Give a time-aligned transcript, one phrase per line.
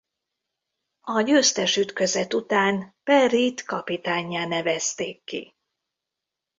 [1.01, 5.55] A győztes ütközet után Perryt kapitánnyá nevezték ki.